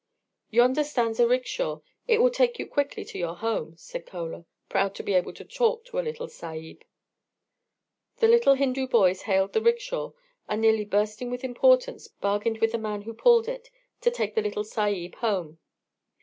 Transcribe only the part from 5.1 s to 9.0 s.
able to talk to a little Sahib. The little Hindu